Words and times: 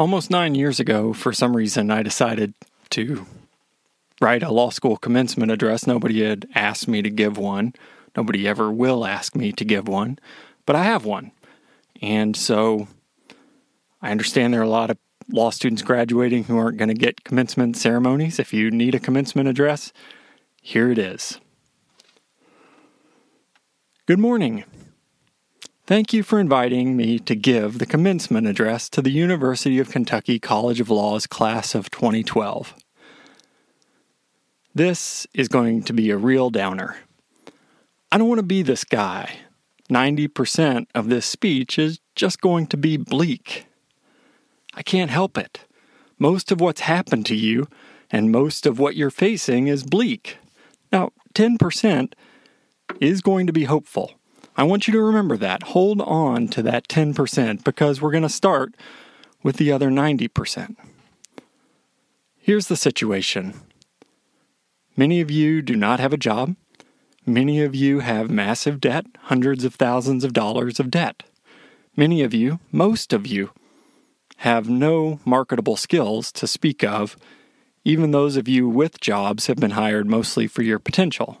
Almost 0.00 0.30
nine 0.30 0.54
years 0.54 0.80
ago, 0.80 1.12
for 1.12 1.30
some 1.30 1.54
reason, 1.54 1.90
I 1.90 2.02
decided 2.02 2.54
to 2.88 3.26
write 4.18 4.42
a 4.42 4.50
law 4.50 4.70
school 4.70 4.96
commencement 4.96 5.52
address. 5.52 5.86
Nobody 5.86 6.22
had 6.24 6.48
asked 6.54 6.88
me 6.88 7.02
to 7.02 7.10
give 7.10 7.36
one. 7.36 7.74
Nobody 8.16 8.48
ever 8.48 8.72
will 8.72 9.04
ask 9.04 9.36
me 9.36 9.52
to 9.52 9.62
give 9.62 9.88
one, 9.88 10.18
but 10.64 10.74
I 10.74 10.84
have 10.84 11.04
one. 11.04 11.32
And 12.00 12.34
so 12.34 12.88
I 14.00 14.10
understand 14.10 14.54
there 14.54 14.62
are 14.62 14.64
a 14.64 14.70
lot 14.70 14.88
of 14.88 14.96
law 15.28 15.50
students 15.50 15.82
graduating 15.82 16.44
who 16.44 16.56
aren't 16.56 16.78
going 16.78 16.88
to 16.88 16.94
get 16.94 17.22
commencement 17.22 17.76
ceremonies. 17.76 18.38
If 18.38 18.54
you 18.54 18.70
need 18.70 18.94
a 18.94 19.00
commencement 19.00 19.50
address, 19.50 19.92
here 20.62 20.90
it 20.90 20.96
is. 20.96 21.38
Good 24.06 24.18
morning. 24.18 24.64
Thank 25.90 26.12
you 26.12 26.22
for 26.22 26.38
inviting 26.38 26.96
me 26.96 27.18
to 27.18 27.34
give 27.34 27.80
the 27.80 27.84
commencement 27.84 28.46
address 28.46 28.88
to 28.90 29.02
the 29.02 29.10
University 29.10 29.80
of 29.80 29.90
Kentucky 29.90 30.38
College 30.38 30.80
of 30.80 30.88
Law's 30.88 31.26
class 31.26 31.74
of 31.74 31.90
2012. 31.90 32.76
This 34.72 35.26
is 35.34 35.48
going 35.48 35.82
to 35.82 35.92
be 35.92 36.10
a 36.10 36.16
real 36.16 36.48
downer. 36.48 36.98
I 38.12 38.18
don't 38.18 38.28
want 38.28 38.38
to 38.38 38.44
be 38.44 38.62
this 38.62 38.84
guy. 38.84 39.38
90% 39.90 40.86
of 40.94 41.08
this 41.08 41.26
speech 41.26 41.76
is 41.76 41.98
just 42.14 42.40
going 42.40 42.68
to 42.68 42.76
be 42.76 42.96
bleak. 42.96 43.66
I 44.74 44.82
can't 44.82 45.10
help 45.10 45.36
it. 45.36 45.64
Most 46.20 46.52
of 46.52 46.60
what's 46.60 46.82
happened 46.82 47.26
to 47.26 47.34
you 47.34 47.66
and 48.12 48.30
most 48.30 48.64
of 48.64 48.78
what 48.78 48.94
you're 48.94 49.10
facing 49.10 49.66
is 49.66 49.82
bleak. 49.82 50.36
Now, 50.92 51.10
10% 51.34 52.12
is 53.00 53.22
going 53.22 53.48
to 53.48 53.52
be 53.52 53.64
hopeful. 53.64 54.19
I 54.60 54.62
want 54.64 54.86
you 54.86 54.92
to 54.92 55.00
remember 55.00 55.38
that. 55.38 55.62
Hold 55.62 56.02
on 56.02 56.46
to 56.48 56.62
that 56.64 56.86
10% 56.86 57.64
because 57.64 58.02
we're 58.02 58.10
going 58.10 58.24
to 58.24 58.28
start 58.28 58.74
with 59.42 59.56
the 59.56 59.72
other 59.72 59.88
90%. 59.88 60.76
Here's 62.36 62.68
the 62.68 62.76
situation 62.76 63.54
many 64.98 65.22
of 65.22 65.30
you 65.30 65.62
do 65.62 65.74
not 65.74 65.98
have 65.98 66.12
a 66.12 66.18
job. 66.18 66.56
Many 67.24 67.62
of 67.62 67.74
you 67.74 68.00
have 68.00 68.28
massive 68.28 68.82
debt, 68.82 69.06
hundreds 69.18 69.64
of 69.64 69.76
thousands 69.76 70.24
of 70.24 70.34
dollars 70.34 70.78
of 70.78 70.90
debt. 70.90 71.22
Many 71.96 72.20
of 72.20 72.34
you, 72.34 72.60
most 72.70 73.14
of 73.14 73.26
you, 73.26 73.52
have 74.38 74.68
no 74.68 75.20
marketable 75.24 75.76
skills 75.76 76.30
to 76.32 76.46
speak 76.46 76.84
of. 76.84 77.16
Even 77.82 78.10
those 78.10 78.36
of 78.36 78.46
you 78.46 78.68
with 78.68 79.00
jobs 79.00 79.46
have 79.46 79.56
been 79.56 79.70
hired 79.70 80.06
mostly 80.06 80.46
for 80.46 80.60
your 80.60 80.78
potential. 80.78 81.40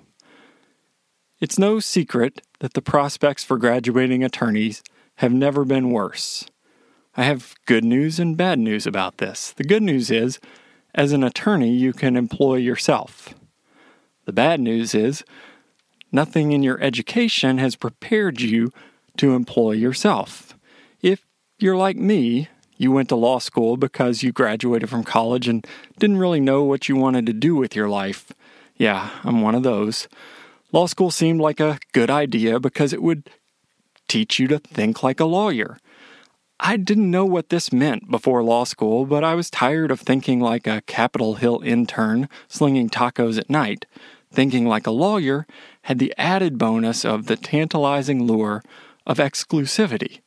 It's 1.40 1.58
no 1.58 1.80
secret 1.80 2.42
that 2.58 2.74
the 2.74 2.82
prospects 2.82 3.42
for 3.42 3.56
graduating 3.56 4.22
attorneys 4.22 4.82
have 5.16 5.32
never 5.32 5.64
been 5.64 5.90
worse. 5.90 6.44
I 7.16 7.22
have 7.22 7.54
good 7.64 7.82
news 7.82 8.20
and 8.20 8.36
bad 8.36 8.58
news 8.58 8.86
about 8.86 9.16
this. 9.16 9.52
The 9.52 9.64
good 9.64 9.82
news 9.82 10.10
is, 10.10 10.38
as 10.94 11.12
an 11.12 11.24
attorney, 11.24 11.70
you 11.70 11.94
can 11.94 12.14
employ 12.14 12.56
yourself. 12.56 13.34
The 14.26 14.34
bad 14.34 14.60
news 14.60 14.94
is, 14.94 15.24
nothing 16.12 16.52
in 16.52 16.62
your 16.62 16.78
education 16.82 17.56
has 17.56 17.74
prepared 17.74 18.42
you 18.42 18.70
to 19.16 19.34
employ 19.34 19.72
yourself. 19.72 20.54
If 21.00 21.24
you're 21.58 21.76
like 21.76 21.96
me, 21.96 22.48
you 22.76 22.92
went 22.92 23.08
to 23.08 23.16
law 23.16 23.38
school 23.38 23.78
because 23.78 24.22
you 24.22 24.30
graduated 24.30 24.90
from 24.90 25.04
college 25.04 25.48
and 25.48 25.66
didn't 25.98 26.18
really 26.18 26.40
know 26.40 26.64
what 26.64 26.86
you 26.86 26.96
wanted 26.96 27.24
to 27.26 27.32
do 27.32 27.56
with 27.56 27.74
your 27.74 27.88
life. 27.88 28.30
Yeah, 28.76 29.08
I'm 29.24 29.40
one 29.40 29.54
of 29.54 29.62
those. 29.62 30.06
Law 30.72 30.86
school 30.86 31.10
seemed 31.10 31.40
like 31.40 31.60
a 31.60 31.78
good 31.92 32.10
idea 32.10 32.60
because 32.60 32.92
it 32.92 33.02
would 33.02 33.28
teach 34.08 34.38
you 34.38 34.46
to 34.48 34.58
think 34.58 35.02
like 35.02 35.20
a 35.20 35.24
lawyer. 35.24 35.78
I 36.62 36.76
didn't 36.76 37.10
know 37.10 37.24
what 37.24 37.48
this 37.48 37.72
meant 37.72 38.10
before 38.10 38.42
law 38.42 38.64
school, 38.64 39.06
but 39.06 39.24
I 39.24 39.34
was 39.34 39.50
tired 39.50 39.90
of 39.90 40.00
thinking 40.00 40.40
like 40.40 40.66
a 40.66 40.82
Capitol 40.82 41.36
Hill 41.36 41.62
intern 41.64 42.28
slinging 42.48 42.90
tacos 42.90 43.38
at 43.38 43.48
night. 43.48 43.86
Thinking 44.30 44.66
like 44.66 44.86
a 44.86 44.92
lawyer 44.92 45.46
had 45.82 45.98
the 45.98 46.14
added 46.16 46.58
bonus 46.58 47.04
of 47.04 47.26
the 47.26 47.36
tantalizing 47.36 48.24
lure 48.24 48.62
of 49.06 49.18
exclusivity. 49.18 50.20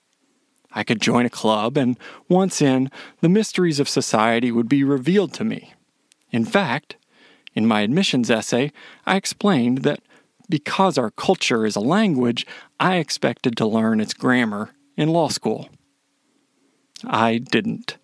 I 0.73 0.83
could 0.83 1.01
join 1.01 1.25
a 1.25 1.29
club, 1.29 1.77
and 1.77 1.97
once 2.27 2.61
in, 2.61 2.89
the 3.21 3.29
mysteries 3.29 3.79
of 3.79 3.87
society 3.87 4.51
would 4.51 4.67
be 4.67 4.83
revealed 4.83 5.33
to 5.35 5.43
me. 5.43 5.73
In 6.31 6.43
fact, 6.45 6.95
in 7.53 7.67
my 7.67 7.81
admissions 7.81 8.31
essay, 8.31 8.71
I 9.05 9.15
explained 9.15 9.79
that 9.79 10.01
because 10.49 10.97
our 10.97 11.11
culture 11.11 11.65
is 11.65 11.75
a 11.75 11.81
language, 11.81 12.45
I 12.79 12.97
expected 12.97 13.57
to 13.57 13.65
learn 13.65 13.99
its 13.99 14.13
grammar 14.13 14.71
in 14.97 15.09
law 15.09 15.29
school. 15.29 15.69
I 17.05 17.37
didn't. 17.37 17.97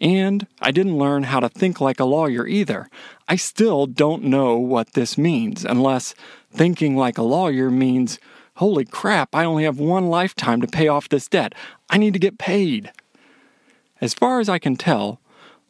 And 0.00 0.46
I 0.60 0.70
didn't 0.70 0.98
learn 0.98 1.24
how 1.24 1.40
to 1.40 1.48
think 1.48 1.80
like 1.80 2.00
a 2.00 2.04
lawyer 2.04 2.46
either. 2.46 2.88
I 3.28 3.36
still 3.36 3.86
don't 3.86 4.24
know 4.24 4.56
what 4.58 4.92
this 4.92 5.16
means, 5.16 5.64
unless 5.64 6.14
thinking 6.50 6.96
like 6.96 7.16
a 7.16 7.22
lawyer 7.22 7.70
means, 7.70 8.18
holy 8.56 8.84
crap, 8.84 9.34
I 9.34 9.44
only 9.44 9.64
have 9.64 9.78
one 9.78 10.08
lifetime 10.08 10.60
to 10.60 10.66
pay 10.66 10.88
off 10.88 11.08
this 11.08 11.28
debt. 11.28 11.54
I 11.88 11.96
need 11.96 12.12
to 12.12 12.18
get 12.18 12.38
paid. 12.38 12.92
As 14.00 14.14
far 14.14 14.40
as 14.40 14.48
I 14.48 14.58
can 14.58 14.76
tell, 14.76 15.20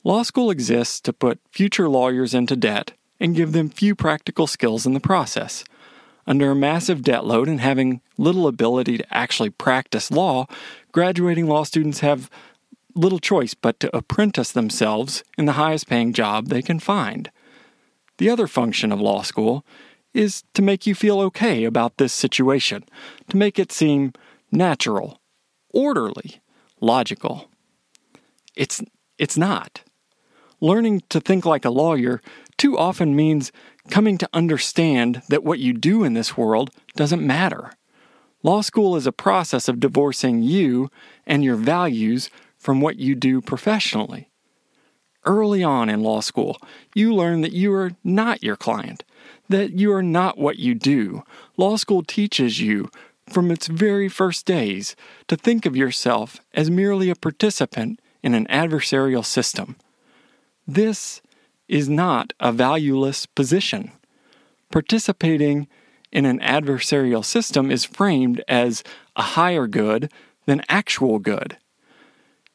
law 0.03 0.23
school 0.23 0.51
exists 0.51 1.01
to 1.03 1.13
put 1.13 1.39
future 1.51 1.89
lawyers 1.89 2.35
into 2.35 2.57
debt 2.57 2.93
and 3.21 3.37
give 3.37 3.53
them 3.53 3.69
few 3.69 3.95
practical 3.95 4.47
skills 4.47 4.87
in 4.87 4.95
the 4.95 5.01
process. 5.01 5.65
Under 6.27 6.51
a 6.51 6.57
massive 6.57 7.03
debt 7.03 7.25
load 7.25 7.49
and 7.49 7.61
having 7.61 8.01
little 8.17 8.47
ability 8.47 8.99
to 8.99 9.15
actually 9.15 9.51
practice 9.51 10.11
law, 10.11 10.47
graduating 10.93 11.47
law 11.47 11.65
students 11.65 12.01
have 12.01 12.31
little 12.95 13.19
choice 13.19 13.55
but 13.55 13.79
to 13.81 13.95
apprentice 13.97 14.53
themselves 14.53 15.23
in 15.37 15.47
the 15.47 15.53
highest 15.53 15.89
paying 15.89 16.13
job 16.13 16.47
they 16.49 16.63
can 16.63 16.79
find. 16.79 17.31
The 18.19 18.31
other 18.31 18.47
function 18.47 18.93
of 18.93 19.01
law 19.01 19.23
school 19.23 19.65
is 20.13 20.45
to 20.55 20.63
make 20.63 20.87
you 20.87 20.95
feel 20.95 21.21
okay 21.21 21.65
about 21.65 21.97
this 21.97 22.13
situation, 22.13 22.85
to 23.29 23.37
make 23.37 23.59
it 23.59 23.73
seem 23.73 24.13
natural, 24.53 25.21
orderly, 25.73 26.41
logical. 26.81 27.51
It's, 28.55 28.81
it's 29.19 29.37
not. 29.37 29.83
Learning 30.61 31.03
to 31.09 31.21
think 31.21 31.45
like 31.45 31.65
a 31.65 31.71
lawyer 31.71 32.23
too 32.57 32.79
often 32.79 33.17
means 33.17 33.53
coming 33.91 34.19
to 34.19 34.29
understand 34.33 35.23
that 35.29 35.45
what 35.45 35.59
you 35.59 35.73
do 35.73 36.05
in 36.05 36.15
this 36.15 36.37
world 36.37 36.71
doesn't 36.97 37.27
matter. 37.27 37.73
Law 38.43 38.61
school 38.61 38.97
is 38.97 39.07
a 39.07 39.13
process 39.13 39.69
of 39.69 39.81
divorcing 39.81 40.43
you 40.43 40.91
and 41.27 41.43
your 41.43 41.57
values 41.57 42.31
from 42.59 42.81
what 42.81 42.97
you 42.97 43.15
do 43.15 43.41
professionally. 43.41 44.29
Early 45.25 45.65
on 45.65 45.89
in 45.89 46.03
law 46.03 46.21
school, 46.21 46.59
you 46.95 47.15
learn 47.15 47.41
that 47.41 47.53
you 47.53 47.73
are 47.73 47.93
not 48.05 48.43
your 48.43 48.57
client, 48.57 49.05
that 49.49 49.73
you 49.73 49.91
are 49.93 50.03
not 50.03 50.37
what 50.37 50.59
you 50.59 50.75
do. 50.75 51.23
Law 51.57 51.77
school 51.77 52.03
teaches 52.03 52.61
you 52.61 52.91
from 53.29 53.51
its 53.51 53.67
very 53.67 54.09
first 54.09 54.45
days 54.45 54.95
to 55.29 55.37
think 55.37 55.65
of 55.65 55.77
yourself 55.77 56.41
as 56.53 56.71
merely 56.71 57.09
a 57.09 57.17
participant 57.17 58.01
in 58.23 58.35
an 58.35 58.47
adversarial 58.47 59.25
system. 59.25 59.77
This 60.67 61.23
is 61.69 61.89
not 61.89 62.33
a 62.41 62.53
valueless 62.53 63.27
position. 63.27 63.93
Participating 64.71 65.69
in 66.13 66.25
an 66.25 66.39
adversarial 66.41 67.25
system 67.25 67.71
is 67.71 67.85
framed 67.85 68.43
as 68.49 68.83
a 69.17 69.23
higher 69.23 69.67
good 69.67 70.11
than 70.47 70.63
actual 70.69 71.19
good. 71.19 71.57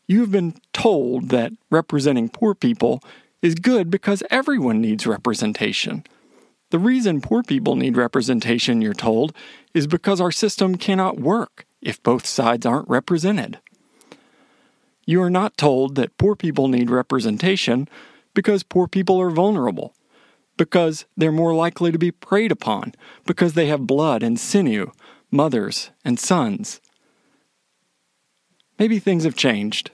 You 0.08 0.22
have 0.22 0.31
been 0.31 0.56
told 0.74 1.30
that 1.30 1.52
representing 1.69 2.30
poor 2.30 2.56
people 2.56 3.03
is 3.42 3.56
good 3.56 3.90
because 3.90 4.24
everyone 4.30 4.81
needs 4.81 5.06
representation. 5.06 6.03
The 6.72 6.80
reason 6.80 7.22
poor 7.22 7.42
people 7.42 7.75
need 7.75 7.98
representation, 7.98 8.81
you're 8.81 8.94
told, 8.94 9.34
is 9.74 9.88
because 9.88 10.22
our 10.22 10.31
system 10.31 10.75
cannot 10.75 11.19
work 11.19 11.66
if 11.81 12.02
both 12.03 12.25
sides 12.25 12.66
aren't 12.66 12.90
represented. 12.90 13.60
You 15.06 15.22
are 15.22 15.30
not 15.30 15.57
told 15.57 15.95
that 15.95 16.18
poor 16.18 16.36
people 16.36 16.68
need 16.68 16.89
representation 16.89 17.88
because 18.39 18.63
poor 18.63 18.88
people 18.88 19.19
are 19.19 19.30
vulnerable, 19.30 19.94
because 20.56 21.03
they're 21.18 21.30
more 21.30 21.53
likely 21.53 21.91
to 21.91 21.97
be 21.97 22.09
preyed 22.09 22.53
upon, 22.53 22.95
because 23.25 23.51
they 23.51 23.65
have 23.65 23.86
blood 23.86 24.24
and 24.24 24.39
sinew, 24.39 24.94
mothers 25.30 25.91
and 26.06 26.18
sons. 26.18 26.80
Maybe 28.80 28.97
things 28.97 29.25
have 29.25 29.36
changed. 29.36 29.91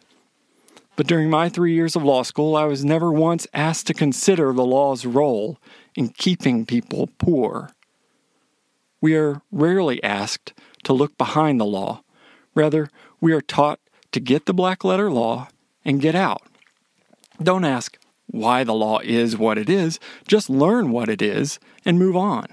But 0.96 1.08
during 1.08 1.28
my 1.28 1.50
three 1.50 1.74
years 1.74 1.96
of 1.96 2.04
law 2.04 2.22
school, 2.22 2.56
I 2.56 2.66
was 2.66 2.86
never 2.86 3.12
once 3.12 3.48
asked 3.52 3.88
to 3.88 3.96
consider 3.96 4.54
the 4.54 4.64
law's 4.64 5.08
role 5.08 5.58
in 5.96 6.10
keeping 6.10 6.68
people 6.68 7.10
poor. 7.18 7.72
We 9.02 9.16
are 9.16 9.42
rarely 9.52 10.04
asked 10.04 10.54
to 10.84 10.94
look 10.94 11.18
behind 11.18 11.60
the 11.60 11.66
law. 11.66 12.04
Rather, 12.54 12.92
we 13.20 13.34
are 13.34 13.42
taught 13.42 13.80
to 14.12 14.20
get 14.20 14.46
the 14.46 14.54
black 14.54 14.84
letter 14.84 15.10
law 15.10 15.48
and 15.84 16.00
get 16.00 16.14
out. 16.14 16.44
Don't 17.42 17.66
ask, 17.66 17.98
why 18.28 18.64
the 18.64 18.74
law 18.74 19.00
is 19.00 19.38
what 19.38 19.58
it 19.58 19.70
is, 19.70 20.00
just 20.28 20.50
learn 20.50 20.92
what 20.92 21.10
it 21.10 21.22
is 21.22 21.60
and 21.86 22.00
move 22.00 22.16
on. 22.16 22.46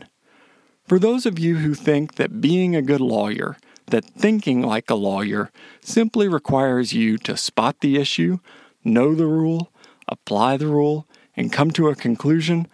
For 0.86 0.98
those 0.98 1.26
of 1.26 1.38
you 1.38 1.56
who 1.56 1.74
think 1.74 2.16
that 2.16 2.40
being 2.40 2.76
a 2.76 2.82
good 2.82 3.00
lawyer, 3.00 3.56
that 3.86 4.04
thinking 4.04 4.62
like 4.62 4.90
a 4.90 4.94
lawyer 4.94 5.50
simply 5.80 6.28
requires 6.28 6.92
you 6.92 7.18
to 7.18 7.36
spot 7.36 7.80
the 7.80 7.96
issue, 7.96 8.38
know 8.84 9.14
the 9.14 9.26
rule, 9.26 9.72
apply 10.08 10.56
the 10.56 10.66
rule, 10.66 11.06
and 11.36 11.52
come 11.52 11.70
to 11.72 11.88
a 11.88 11.94
conclusion, 11.94 12.66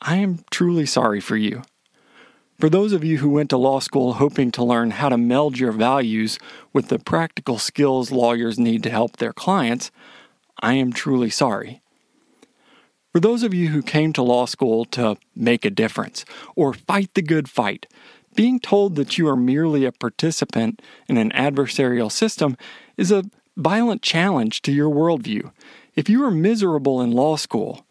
I 0.00 0.16
am 0.16 0.40
truly 0.50 0.86
sorry 0.86 1.20
for 1.20 1.36
you. 1.36 1.62
For 2.58 2.70
those 2.70 2.92
of 2.92 3.04
you 3.04 3.18
who 3.18 3.28
went 3.28 3.50
to 3.50 3.58
law 3.58 3.80
school 3.80 4.14
hoping 4.14 4.50
to 4.52 4.64
learn 4.64 4.92
how 4.92 5.10
to 5.10 5.18
meld 5.18 5.58
your 5.58 5.72
values 5.72 6.38
with 6.72 6.88
the 6.88 6.98
practical 6.98 7.58
skills 7.58 8.10
lawyers 8.10 8.58
need 8.58 8.82
to 8.84 8.90
help 8.90 9.16
their 9.16 9.34
clients, 9.34 9.90
I 10.62 10.72
am 10.74 10.92
truly 10.92 11.28
sorry. 11.28 11.82
For 13.16 13.20
those 13.20 13.42
of 13.42 13.54
you 13.54 13.68
who 13.68 13.80
came 13.80 14.12
to 14.12 14.22
law 14.22 14.44
school 14.44 14.84
to 14.84 15.16
make 15.34 15.64
a 15.64 15.70
difference 15.70 16.26
or 16.54 16.74
fight 16.74 17.14
the 17.14 17.22
good 17.22 17.48
fight, 17.48 17.86
being 18.34 18.60
told 18.60 18.94
that 18.96 19.16
you 19.16 19.26
are 19.26 19.36
merely 19.36 19.86
a 19.86 19.92
participant 19.92 20.82
in 21.08 21.16
an 21.16 21.30
adversarial 21.30 22.12
system 22.12 22.58
is 22.98 23.10
a 23.10 23.24
violent 23.56 24.02
challenge 24.02 24.60
to 24.60 24.70
your 24.70 24.90
worldview. 24.90 25.50
If 25.94 26.10
you 26.10 26.22
are 26.24 26.30
miserable 26.30 27.00
in 27.00 27.10
law 27.10 27.36
school, 27.36 27.86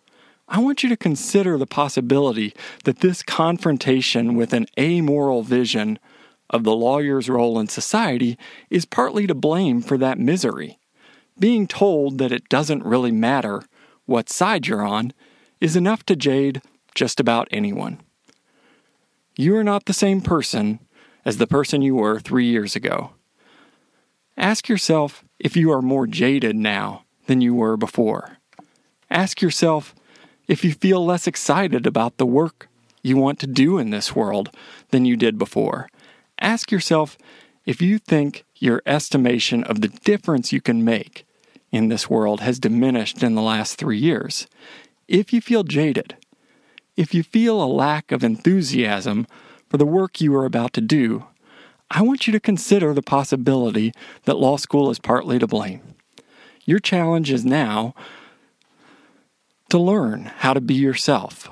I 0.48 0.60
want 0.60 0.84
you 0.84 0.90
to 0.90 0.96
consider 0.96 1.58
the 1.58 1.66
possibility 1.66 2.54
that 2.84 3.00
this 3.00 3.24
confrontation 3.24 4.36
with 4.36 4.54
an 4.54 4.68
amoral 4.78 5.42
vision 5.42 5.98
of 6.52 6.64
the 6.64 6.76
lawyer's 6.76 7.30
role 7.30 7.58
in 7.60 7.68
society 7.68 8.38
is 8.70 8.86
partly 8.86 9.26
to 9.26 9.34
blame 9.34 9.82
for 9.82 9.98
that 9.98 10.20
misery. 10.20 10.78
Being 11.40 11.66
told 11.66 12.20
that 12.20 12.32
it 12.32 12.48
doesn't 12.48 12.86
really 12.86 13.12
matter 13.12 13.64
what 14.06 14.30
side 14.30 14.68
you're 14.68 14.86
on 14.86 15.14
is 15.60 15.76
enough 15.76 16.06
to 16.06 16.16
jade 16.16 16.62
just 16.94 17.20
about 17.20 17.48
anyone. 17.52 18.00
You 19.38 19.56
are 19.58 19.64
not 19.64 19.86
the 19.86 19.94
same 19.94 20.22
person 20.22 20.80
as 21.26 21.38
the 21.38 21.48
person 21.48 21.82
you 21.82 21.96
were 21.96 22.20
three 22.20 22.46
years 22.46 22.76
ago. 22.76 23.12
Ask 24.38 24.70
yourself 24.70 25.24
if 25.40 25.58
you 25.58 25.72
are 25.72 25.82
more 25.82 26.08
jaded 26.08 26.56
now 26.56 27.04
than 27.28 27.42
you 27.42 27.54
were 27.54 27.78
before. 27.78 28.38
Ask 29.10 29.42
yourself 29.42 29.96
if 30.48 30.64
you 30.64 30.74
feel 30.74 31.04
less 31.04 31.28
excited 31.28 31.88
about 31.88 32.18
the 32.18 32.26
work 32.26 32.68
you 33.02 33.18
want 33.18 33.40
to 33.40 33.48
do 33.48 33.78
in 33.78 33.90
this 33.90 34.16
world 34.16 34.50
than 34.92 35.06
you 35.06 35.16
did 35.16 35.38
before. 35.38 35.90
Ask 36.40 36.72
yourself 36.72 37.18
if 37.66 37.82
you 37.82 37.98
think 37.98 38.46
your 38.58 38.82
estimation 38.86 39.64
of 39.64 39.82
the 39.82 39.88
difference 39.88 40.52
you 40.52 40.62
can 40.62 40.84
make 40.84 41.26
in 41.76 41.90
this 41.90 42.10
world 42.10 42.40
has 42.40 42.58
diminished 42.58 43.22
in 43.22 43.36
the 43.36 43.42
last 43.42 43.76
three 43.76 43.98
years. 43.98 44.48
If 45.08 45.34
you 45.34 45.42
feel 45.42 45.64
jaded, 45.64 46.16
if 46.96 47.14
you 47.14 47.22
feel 47.22 47.62
a 47.62 47.66
lack 47.66 48.14
of 48.14 48.24
enthusiasm 48.24 49.28
for 49.70 49.78
the 49.78 49.86
work 49.86 50.22
you 50.22 50.34
are 50.36 50.46
about 50.46 50.72
to 50.74 50.82
do, 50.82 51.26
I 51.92 52.02
want 52.02 52.28
you 52.28 52.34
to 52.34 52.40
consider 52.40 52.94
the 52.94 53.02
possibility 53.02 53.92
that 54.24 54.38
law 54.38 54.56
school 54.56 54.90
is 54.90 55.00
partly 55.00 55.38
to 55.38 55.48
blame. 55.48 55.82
Your 56.64 56.80
challenge 56.80 57.30
is 57.30 57.44
now 57.44 57.94
to 59.70 59.78
learn 59.78 60.32
how 60.38 60.54
to 60.54 60.62
be 60.62 60.76
yourself. 60.76 61.50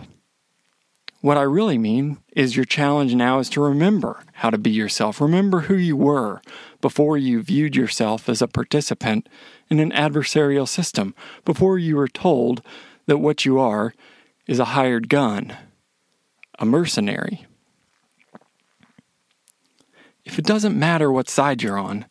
What 1.24 1.38
I 1.38 1.44
really 1.44 1.78
mean 1.78 2.18
is 2.36 2.58
your 2.58 2.66
challenge 2.66 3.16
now 3.16 3.40
is 3.40 3.48
to 3.52 3.62
remember 3.62 4.26
how 4.34 4.50
to 4.50 4.58
be 4.58 4.72
yourself. 4.72 5.22
Remember 5.22 5.62
who 5.62 5.76
you 5.76 5.96
were 5.96 6.42
before 6.82 7.18
you 7.18 7.42
viewed 7.42 7.78
yourself 7.78 8.28
as 8.28 8.42
a 8.42 8.48
participant 8.50 9.30
in 9.70 9.80
an 9.80 9.92
adversarial 9.92 10.68
system, 10.68 11.16
before 11.46 11.80
you 11.80 11.96
were 11.96 12.10
told 12.10 12.62
that 13.06 13.20
what 13.20 13.46
you 13.46 13.58
are 13.58 13.94
is 14.48 14.60
a 14.60 14.76
hired 14.76 15.08
gun, 15.08 15.56
a 16.60 16.66
mercenary. 16.66 17.46
If 20.26 20.38
it 20.38 20.44
doesn't 20.44 20.78
matter 20.78 21.10
what 21.10 21.30
side 21.30 21.64
you're 21.64 21.80
on, 21.80 22.06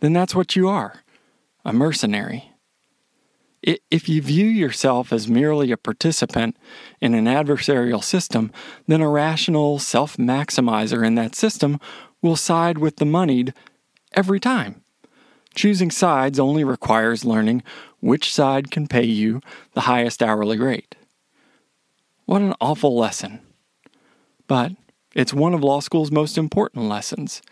then 0.00 0.12
that's 0.12 0.34
what 0.34 0.56
you 0.56 0.68
are 0.68 1.04
a 1.64 1.72
mercenary. 1.72 2.52
If 3.62 4.08
you 4.08 4.22
view 4.22 4.46
yourself 4.46 5.12
as 5.12 5.28
merely 5.28 5.72
a 5.72 5.76
participant 5.76 6.56
in 7.00 7.14
an 7.14 7.24
adversarial 7.24 8.04
system, 8.04 8.52
then 8.86 9.00
a 9.00 9.08
rational 9.08 9.78
self 9.78 10.16
maximizer 10.16 11.04
in 11.04 11.16
that 11.16 11.34
system 11.34 11.80
will 12.22 12.36
side 12.36 12.78
with 12.78 12.96
the 12.96 13.04
moneyed 13.04 13.52
every 14.12 14.38
time. 14.38 14.82
Choosing 15.54 15.90
sides 15.90 16.38
only 16.38 16.62
requires 16.62 17.24
learning 17.24 17.64
which 18.00 18.32
side 18.32 18.70
can 18.70 18.86
pay 18.86 19.04
you 19.04 19.40
the 19.72 19.82
highest 19.82 20.22
hourly 20.22 20.58
rate. 20.58 20.94
What 22.26 22.42
an 22.42 22.54
awful 22.60 22.96
lesson. 22.96 23.40
But 24.46 24.72
it's 25.14 25.34
one 25.34 25.54
of 25.54 25.64
law 25.64 25.80
school's 25.80 26.12
most 26.12 26.38
important 26.38 26.84
lessons. 26.88 27.42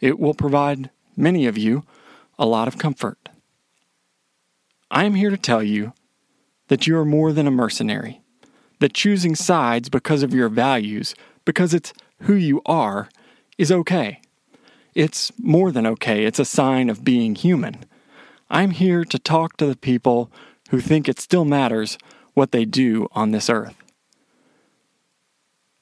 It 0.00 0.18
will 0.18 0.34
provide 0.34 0.90
many 1.16 1.46
of 1.46 1.56
you 1.56 1.84
a 2.38 2.46
lot 2.46 2.66
of 2.66 2.78
comfort. 2.78 3.21
I 4.92 5.04
am 5.04 5.14
here 5.14 5.30
to 5.30 5.38
tell 5.38 5.62
you 5.62 5.94
that 6.68 6.86
you 6.86 6.98
are 6.98 7.04
more 7.06 7.32
than 7.32 7.46
a 7.46 7.50
mercenary, 7.50 8.20
that 8.78 8.92
choosing 8.92 9.34
sides 9.34 9.88
because 9.88 10.22
of 10.22 10.34
your 10.34 10.50
values, 10.50 11.14
because 11.46 11.72
it's 11.72 11.94
who 12.20 12.34
you 12.34 12.60
are, 12.66 13.08
is 13.56 13.72
okay. 13.72 14.20
It's 14.94 15.32
more 15.38 15.72
than 15.72 15.86
okay, 15.86 16.26
it's 16.26 16.38
a 16.38 16.44
sign 16.44 16.90
of 16.90 17.04
being 17.04 17.34
human. 17.34 17.86
I'm 18.50 18.72
here 18.72 19.02
to 19.06 19.18
talk 19.18 19.56
to 19.56 19.66
the 19.66 19.76
people 19.76 20.30
who 20.68 20.78
think 20.78 21.08
it 21.08 21.18
still 21.18 21.46
matters 21.46 21.96
what 22.34 22.52
they 22.52 22.66
do 22.66 23.08
on 23.12 23.30
this 23.30 23.48
earth. 23.48 23.76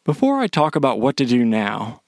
Before 0.04 0.38
I 0.38 0.46
talk 0.46 0.76
about 0.76 1.00
what 1.00 1.16
to 1.16 1.26
do 1.26 1.44
now, 1.44 2.02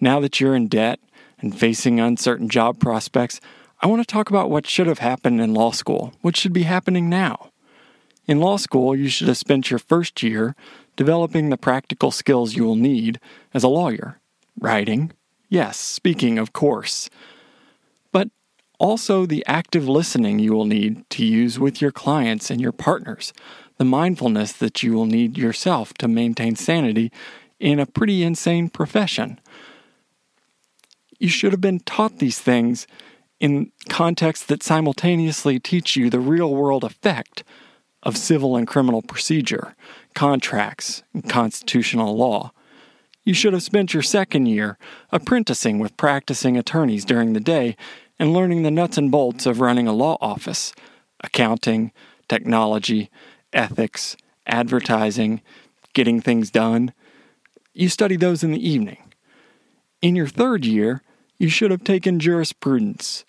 now 0.00 0.18
that 0.18 0.40
you're 0.40 0.56
in 0.56 0.66
debt 0.66 0.98
and 1.38 1.56
facing 1.56 2.00
uncertain 2.00 2.48
job 2.48 2.80
prospects, 2.80 3.40
I 3.80 3.86
want 3.86 4.02
to 4.02 4.12
talk 4.12 4.28
about 4.28 4.50
what 4.50 4.66
should 4.66 4.88
have 4.88 4.98
happened 4.98 5.40
in 5.40 5.54
law 5.54 5.70
school, 5.70 6.12
what 6.20 6.36
should 6.36 6.52
be 6.52 6.64
happening 6.64 7.08
now. 7.08 7.50
In 8.26 8.40
law 8.40 8.56
school, 8.56 8.96
you 8.96 9.08
should 9.08 9.28
have 9.28 9.38
spent 9.38 9.70
your 9.70 9.78
first 9.78 10.22
year 10.22 10.56
developing 10.96 11.48
the 11.48 11.56
practical 11.56 12.10
skills 12.10 12.56
you 12.56 12.64
will 12.64 12.76
need 12.76 13.20
as 13.54 13.62
a 13.62 13.68
lawyer. 13.68 14.18
Writing, 14.58 15.12
yes, 15.48 15.78
speaking, 15.78 16.38
of 16.38 16.52
course, 16.52 17.08
but 18.10 18.28
also 18.80 19.24
the 19.24 19.46
active 19.46 19.88
listening 19.88 20.40
you 20.40 20.52
will 20.52 20.64
need 20.64 21.08
to 21.10 21.24
use 21.24 21.60
with 21.60 21.80
your 21.80 21.92
clients 21.92 22.50
and 22.50 22.60
your 22.60 22.72
partners, 22.72 23.32
the 23.76 23.84
mindfulness 23.84 24.52
that 24.54 24.82
you 24.82 24.92
will 24.92 25.06
need 25.06 25.38
yourself 25.38 25.94
to 25.94 26.08
maintain 26.08 26.56
sanity 26.56 27.12
in 27.60 27.78
a 27.78 27.86
pretty 27.86 28.24
insane 28.24 28.68
profession. 28.68 29.38
You 31.20 31.28
should 31.28 31.52
have 31.52 31.60
been 31.60 31.80
taught 31.80 32.18
these 32.18 32.40
things 32.40 32.88
in 33.40 33.72
contexts 33.88 34.46
that 34.46 34.62
simultaneously 34.62 35.58
teach 35.58 35.96
you 35.96 36.10
the 36.10 36.20
real 36.20 36.54
world 36.54 36.84
effect 36.84 37.44
of 38.02 38.16
civil 38.16 38.56
and 38.56 38.66
criminal 38.66 39.02
procedure, 39.02 39.74
contracts, 40.14 41.02
and 41.12 41.28
constitutional 41.28 42.16
law. 42.16 42.52
You 43.24 43.34
should 43.34 43.52
have 43.52 43.62
spent 43.62 43.92
your 43.92 44.02
second 44.02 44.46
year 44.46 44.78
apprenticing 45.12 45.78
with 45.78 45.96
practicing 45.96 46.56
attorneys 46.56 47.04
during 47.04 47.32
the 47.32 47.40
day 47.40 47.76
and 48.18 48.32
learning 48.32 48.62
the 48.62 48.70
nuts 48.70 48.98
and 48.98 49.10
bolts 49.10 49.46
of 49.46 49.60
running 49.60 49.86
a 49.86 49.92
law 49.92 50.16
office 50.20 50.72
accounting, 51.22 51.90
technology, 52.28 53.10
ethics, 53.52 54.16
advertising, 54.46 55.42
getting 55.92 56.20
things 56.20 56.50
done. 56.50 56.92
You 57.74 57.88
study 57.88 58.16
those 58.16 58.44
in 58.44 58.52
the 58.52 58.68
evening. 58.68 58.98
In 60.00 60.14
your 60.14 60.28
third 60.28 60.64
year, 60.64 61.02
you 61.38 61.48
should 61.48 61.70
have 61.70 61.82
taken 61.82 62.20
jurisprudence, 62.20 63.24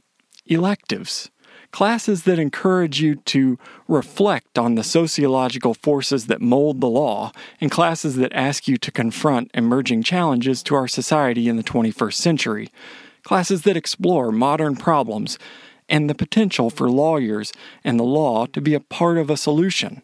electives, 0.50 1.30
classes 1.72 2.24
that 2.24 2.40
encourage 2.40 3.00
you 3.00 3.16
to 3.16 3.58
reflect 3.88 4.58
on 4.58 4.76
the 4.76 4.84
sociological 4.84 5.74
forces 5.74 6.28
that 6.28 6.42
mold 6.42 6.82
the 6.82 6.88
law, 6.88 7.32
and 7.62 7.72
classes 7.72 8.16
that 8.16 8.34
ask 8.34 8.68
you 8.68 8.76
to 8.78 8.92
confront 8.92 9.52
emerging 9.54 10.04
challenges 10.04 10.64
to 10.64 10.76
our 10.76 10.88
society 10.88 11.48
in 11.48 11.56
the 11.56 11.64
21st 11.64 12.16
century, 12.16 12.70
classes 13.24 13.62
that 13.62 13.78
explore 13.78 14.32
modern 14.32 14.76
problems 14.76 15.38
and 15.88 16.10
the 16.10 16.16
potential 16.16 16.70
for 16.70 16.90
lawyers 16.90 17.52
and 17.84 18.00
the 18.00 18.04
law 18.04 18.46
to 18.48 18.62
be 18.62 18.74
a 18.74 18.80
part 18.80 19.18
of 19.18 19.30
a 19.30 19.38
solution. 19.38 20.02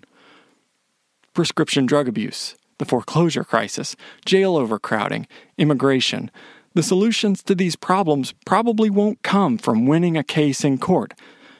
Prescription 1.33 1.85
drug 1.85 2.07
abuse, 2.07 2.55
the 2.77 2.85
foreclosure 2.85 3.43
crisis, 3.43 3.95
jail 4.25 4.55
overcrowding, 4.55 5.27
immigration, 5.57 6.31
the 6.75 6.83
solutions 6.83 7.41
to 7.41 7.55
these 7.55 7.77
problems 7.77 8.33
probably 8.45 8.89
won't 8.89 9.23
come 9.23 9.57
from 9.57 9.87
winning 9.87 10.17
a 10.17 10.23
case 10.23 10.63
in 10.63 10.77
court. 10.77 11.13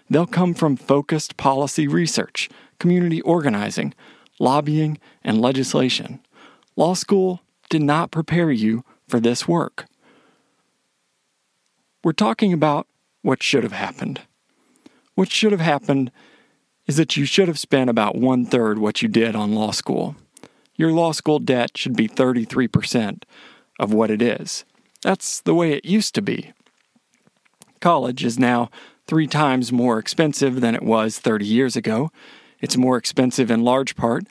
They'll 0.10 0.28
come 0.28 0.54
from 0.54 0.76
focused 0.76 1.38
policy 1.38 1.88
research, 1.88 2.50
community 2.80 3.22
organizing, 3.22 3.94
lobbying, 4.40 5.00
and 5.24 5.42
legislation. 5.42 6.20
Law 6.76 6.94
school 6.94 7.42
did 7.70 7.82
not 7.82 8.12
prepare 8.12 8.52
you 8.52 8.84
for 9.08 9.22
this 9.22 9.48
work. 9.48 9.86
We're 12.04 12.12
talking 12.12 12.52
about 12.52 12.86
what 13.22 13.42
should 13.42 13.64
have 13.64 13.72
happened. 13.72 14.22
What 15.16 15.32
should 15.32 15.54
have 15.54 15.62
happened 15.62 16.12
is 16.88 16.98
that 16.98 17.16
you 17.16 17.24
should 17.24 17.48
have 17.48 17.58
spent 17.58 17.90
about 17.90 18.18
one 18.18 18.46
third 18.46 18.80
what 18.80 19.02
you 19.02 19.08
did 19.08 19.34
on 19.34 19.56
law 19.56 19.72
school. 19.72 20.18
Your 20.76 20.92
law 20.92 21.14
school 21.14 21.40
debt 21.40 21.78
should 21.78 21.96
be 21.96 22.10
33% 22.10 23.24
of 23.80 23.94
what 23.94 24.12
it 24.12 24.22
is. 24.22 24.66
That's 25.06 25.40
the 25.40 25.54
way 25.54 25.72
it 25.72 25.86
used 25.86 26.16
to 26.16 26.22
be. 26.24 26.52
College 27.80 28.26
is 28.26 28.40
now 28.40 28.72
three 29.06 29.28
times 29.28 29.72
more 29.72 30.00
expensive 30.00 30.62
than 30.62 30.74
it 30.74 30.82
was 30.82 31.20
30 31.20 31.46
years 31.46 31.76
ago. 31.76 32.10
It's 32.60 32.76
more 32.76 32.98
expensive 32.98 33.52
in 33.52 33.64
large 33.64 33.96
part 33.96 34.24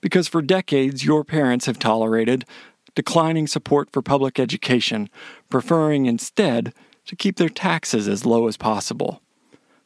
because 0.00 0.28
for 0.28 0.40
decades 0.40 1.04
your 1.04 1.22
parents 1.22 1.66
have 1.66 1.78
tolerated 1.78 2.46
declining 2.94 3.46
support 3.46 3.90
for 3.92 4.00
public 4.00 4.40
education, 4.40 5.10
preferring 5.50 6.06
instead 6.06 6.72
to 7.04 7.14
keep 7.14 7.36
their 7.36 7.50
taxes 7.50 8.08
as 8.08 8.24
low 8.24 8.48
as 8.48 8.56
possible. 8.56 9.20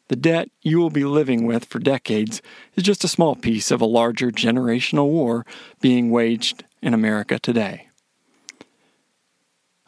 The 0.06 0.14
debt 0.14 0.48
you 0.62 0.78
will 0.78 0.90
be 0.90 1.04
living 1.04 1.44
with 1.44 1.64
for 1.64 1.80
decades 1.80 2.40
is 2.76 2.84
just 2.84 3.02
a 3.02 3.08
small 3.08 3.34
piece 3.34 3.72
of 3.72 3.80
a 3.80 3.84
larger 3.84 4.30
generational 4.30 5.08
war 5.08 5.44
being 5.80 6.12
waged 6.12 6.62
in 6.80 6.94
America 6.94 7.40
today. 7.40 7.88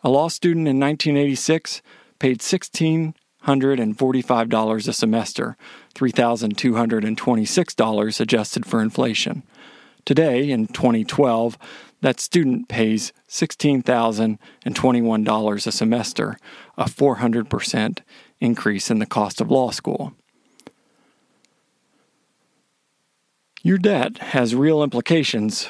A 0.05 0.09
law 0.09 0.29
student 0.29 0.69
in 0.69 0.79
1986 0.79 1.83
paid 2.19 2.39
$1,645 2.39 4.89
a 4.89 4.93
semester, 4.93 5.57
$3,226 5.95 8.21
adjusted 8.21 8.67
for 8.67 8.81
inflation. 8.81 9.43
Today, 10.05 10.51
in 10.51 10.69
2012, 10.69 11.59
that 12.01 12.21
student 12.21 12.69
pays 12.69 13.13
$16,021 13.29 15.67
a 15.67 15.73
semester, 15.73 16.39
a 16.77 16.85
400% 16.85 17.99
increase 18.41 18.89
in 18.91 19.01
the 19.01 19.07
cost 19.07 19.41
of 19.41 19.51
law 19.51 19.71
school. 19.71 20.13
Your 23.63 23.79
debt 23.79 24.19
has 24.19 24.55
real 24.55 24.85
implications 24.85 25.69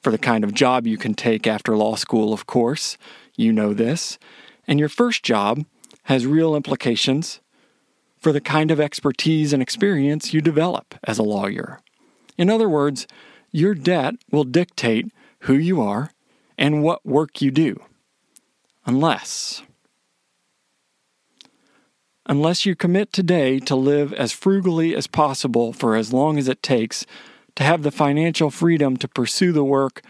for 0.00 0.12
the 0.12 0.18
kind 0.18 0.44
of 0.44 0.54
job 0.54 0.86
you 0.86 0.96
can 0.96 1.14
take 1.14 1.48
after 1.48 1.76
law 1.76 1.96
school, 1.96 2.32
of 2.32 2.46
course. 2.46 2.96
You 3.36 3.52
know 3.52 3.74
this. 3.74 4.18
And 4.66 4.78
your 4.78 4.88
first 4.88 5.22
job 5.22 5.64
has 6.04 6.26
real 6.26 6.54
implications 6.54 7.40
for 8.18 8.32
the 8.32 8.40
kind 8.40 8.70
of 8.70 8.80
expertise 8.80 9.52
and 9.52 9.62
experience 9.62 10.32
you 10.32 10.40
develop 10.40 10.94
as 11.04 11.18
a 11.18 11.22
lawyer. 11.22 11.80
In 12.38 12.48
other 12.48 12.68
words, 12.68 13.06
your 13.52 13.74
debt 13.74 14.14
will 14.30 14.44
dictate 14.44 15.12
who 15.40 15.54
you 15.54 15.80
are 15.80 16.10
and 16.56 16.82
what 16.82 17.04
work 17.04 17.42
you 17.42 17.50
do. 17.50 17.82
Unless 18.86 19.62
unless 22.26 22.64
you 22.64 22.74
commit 22.74 23.12
today 23.12 23.58
to 23.60 23.76
live 23.76 24.12
as 24.14 24.32
frugally 24.32 24.96
as 24.96 25.06
possible 25.06 25.72
for 25.72 25.94
as 25.94 26.12
long 26.12 26.38
as 26.38 26.48
it 26.48 26.62
takes 26.62 27.04
to 27.54 27.62
have 27.62 27.82
the 27.82 27.90
financial 27.90 28.50
freedom 28.50 28.96
to 28.96 29.06
pursue 29.06 29.52
the 29.52 29.64
work 29.64 30.02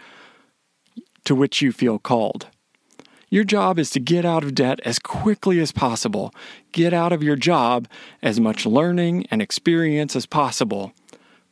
to 1.25 1.35
which 1.35 1.61
you 1.61 1.71
feel 1.71 1.99
called. 1.99 2.47
Your 3.35 3.43
job 3.43 3.77
is 3.79 3.89
to 3.89 3.99
get 3.99 4.23
out 4.23 4.45
of 4.45 4.55
debt 4.55 4.79
as 4.85 4.97
quickly 4.97 5.59
as 5.59 5.73
possible. 5.73 6.33
Get 6.71 6.93
out 6.93 7.11
of 7.11 7.21
your 7.21 7.35
job 7.35 7.85
as 8.21 8.39
much 8.39 8.65
learning 8.65 9.25
and 9.29 9.41
experience 9.41 10.15
as 10.15 10.25
possible, 10.25 10.93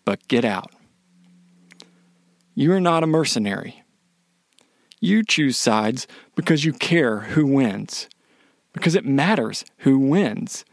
but 0.05 0.25
get 0.29 0.45
out. 0.45 0.71
You 2.55 2.71
are 2.71 2.79
not 2.79 3.03
a 3.03 3.05
mercenary. 3.05 3.83
You 5.01 5.25
choose 5.25 5.57
sides 5.57 6.07
because 6.37 6.63
you 6.63 6.71
care 6.71 7.19
who 7.19 7.45
wins 7.45 8.07
because 8.71 8.95
it 8.95 9.03
matters 9.03 9.65
who 9.79 9.99
wins. 9.99 10.63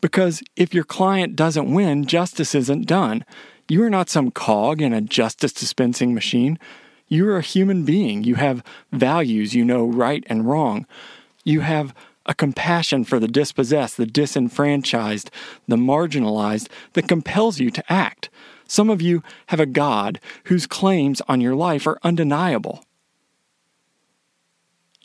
Because 0.00 0.40
if 0.54 0.72
your 0.72 0.84
client 0.84 1.34
doesn't 1.34 1.74
win, 1.74 2.06
justice 2.06 2.54
isn't 2.54 2.86
done. 2.86 3.24
You 3.68 3.82
are 3.82 3.90
not 3.90 4.08
some 4.08 4.30
cog 4.30 4.80
in 4.80 4.92
a 4.92 5.00
justice 5.00 5.52
dispensing 5.52 6.14
machine. 6.14 6.60
You 7.10 7.28
are 7.28 7.36
a 7.36 7.42
human 7.42 7.84
being. 7.84 8.24
You 8.24 8.36
have 8.36 8.64
values. 8.92 9.54
You 9.54 9.64
know 9.64 9.84
right 9.84 10.24
and 10.28 10.48
wrong. 10.48 10.86
You 11.44 11.60
have 11.60 11.92
a 12.24 12.34
compassion 12.34 13.04
for 13.04 13.18
the 13.18 13.28
dispossessed, 13.28 13.96
the 13.96 14.06
disenfranchised, 14.06 15.30
the 15.66 15.76
marginalized 15.76 16.68
that 16.92 17.08
compels 17.08 17.58
you 17.58 17.70
to 17.72 17.92
act. 17.92 18.30
Some 18.66 18.88
of 18.88 19.02
you 19.02 19.24
have 19.48 19.58
a 19.58 19.66
God 19.66 20.20
whose 20.44 20.66
claims 20.66 21.20
on 21.28 21.40
your 21.40 21.56
life 21.56 21.86
are 21.86 21.98
undeniable. 22.04 22.84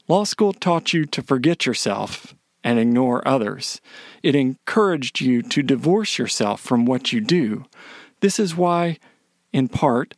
Law 0.07 0.23
school 0.23 0.53
taught 0.53 0.93
you 0.93 1.05
to 1.05 1.23
forget 1.23 1.65
yourself 1.65 2.35
and 2.63 2.77
ignore 2.77 3.27
others. 3.27 3.81
It 4.21 4.35
encouraged 4.35 5.19
you 5.19 5.41
to 5.41 5.63
divorce 5.63 6.19
yourself 6.19 6.61
from 6.61 6.85
what 6.85 7.11
you 7.11 7.21
do. 7.21 7.65
This 8.19 8.39
is 8.39 8.55
why, 8.55 8.99
in 9.51 9.67
part, 9.67 10.13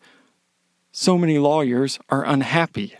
so 0.99 1.15
many 1.15 1.37
lawyers 1.37 1.99
are 2.09 2.25
unhappy. 2.25 2.95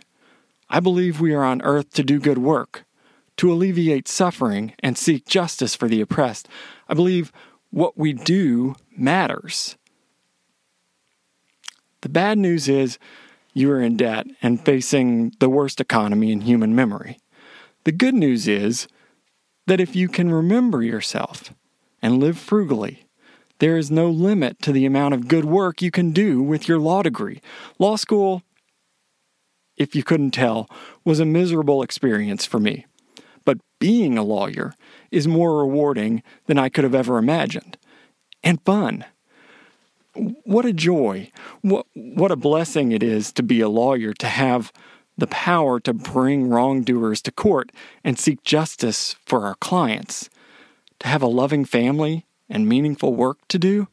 I 0.70 0.78
believe 0.78 1.20
we 1.20 1.34
are 1.34 1.42
on 1.42 1.60
earth 1.62 1.92
to 1.94 2.04
do 2.04 2.20
good 2.20 2.38
work, 2.38 2.84
to 3.38 3.52
alleviate 3.52 4.06
suffering 4.06 4.72
and 4.78 4.96
seek 4.96 5.26
justice 5.26 5.74
for 5.74 5.88
the 5.88 6.00
oppressed. 6.00 6.46
I 6.88 6.94
believe 6.94 7.32
what 7.70 7.98
we 7.98 8.12
do 8.12 8.76
matters. 8.96 9.74
The 12.02 12.08
bad 12.08 12.38
news 12.38 12.68
is 12.68 13.00
you 13.52 13.68
are 13.72 13.82
in 13.82 13.96
debt 13.96 14.28
and 14.40 14.64
facing 14.64 15.32
the 15.40 15.50
worst 15.50 15.80
economy 15.80 16.30
in 16.30 16.42
human 16.42 16.76
memory. 16.76 17.18
The 17.82 17.90
good 17.90 18.14
news 18.14 18.46
is 18.46 18.86
that 19.66 19.80
if 19.80 19.96
you 19.96 20.08
can 20.08 20.30
remember 20.30 20.84
yourself 20.84 21.52
and 22.00 22.20
live 22.20 22.38
frugally, 22.38 23.07
there 23.58 23.76
is 23.76 23.90
no 23.90 24.08
limit 24.08 24.60
to 24.62 24.72
the 24.72 24.86
amount 24.86 25.14
of 25.14 25.28
good 25.28 25.44
work 25.44 25.82
you 25.82 25.90
can 25.90 26.12
do 26.12 26.42
with 26.42 26.68
your 26.68 26.78
law 26.78 27.02
degree. 27.02 27.40
Law 27.78 27.96
school, 27.96 28.42
if 29.76 29.94
you 29.94 30.02
couldn't 30.02 30.30
tell, 30.30 30.68
was 31.04 31.20
a 31.20 31.24
miserable 31.24 31.82
experience 31.82 32.46
for 32.46 32.60
me. 32.60 32.86
But 33.44 33.58
being 33.80 34.16
a 34.16 34.22
lawyer 34.22 34.74
is 35.10 35.26
more 35.26 35.58
rewarding 35.58 36.22
than 36.46 36.58
I 36.58 36.68
could 36.68 36.84
have 36.84 36.94
ever 36.94 37.18
imagined. 37.18 37.78
And 38.44 38.62
fun. 38.62 39.04
What 40.14 40.64
a 40.64 40.72
joy. 40.72 41.30
What, 41.62 41.86
what 41.94 42.30
a 42.30 42.36
blessing 42.36 42.92
it 42.92 43.02
is 43.02 43.32
to 43.32 43.42
be 43.42 43.60
a 43.60 43.68
lawyer, 43.68 44.12
to 44.14 44.26
have 44.26 44.72
the 45.16 45.26
power 45.26 45.80
to 45.80 45.92
bring 45.92 46.48
wrongdoers 46.48 47.20
to 47.22 47.32
court 47.32 47.72
and 48.04 48.18
seek 48.18 48.42
justice 48.44 49.16
for 49.26 49.44
our 49.44 49.56
clients, 49.56 50.30
to 51.00 51.08
have 51.08 51.22
a 51.22 51.26
loving 51.26 51.64
family 51.64 52.24
and 52.48 52.68
meaningful 52.68 53.14
work 53.14 53.38
to 53.48 53.58
do? 53.58 53.88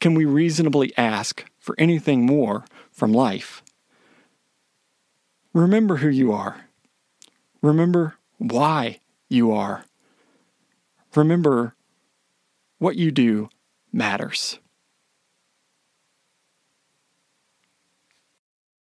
Can 0.00 0.14
we 0.14 0.24
reasonably 0.24 0.92
ask 0.96 1.44
for 1.58 1.74
anything 1.78 2.24
more 2.24 2.64
from 2.90 3.12
life? 3.12 3.62
Remember 5.52 5.96
who 5.96 6.08
you 6.08 6.32
are. 6.32 6.68
Remember 7.62 8.16
why 8.38 9.00
you 9.28 9.50
are. 9.50 9.84
Remember 11.14 11.74
what 12.78 12.96
you 12.96 13.10
do 13.10 13.48
matters. 13.92 14.58